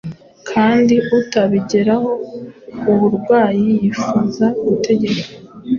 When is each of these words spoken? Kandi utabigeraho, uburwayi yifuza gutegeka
Kandi 0.49 0.95
utabigeraho, 1.19 2.11
uburwayi 2.91 3.67
yifuza 3.81 4.45
gutegeka 4.65 5.25